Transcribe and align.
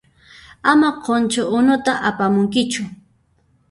Ama 0.71 0.89
qunchu 1.03 1.41
unuta 1.59 1.93
apamunkichu. 2.09 2.83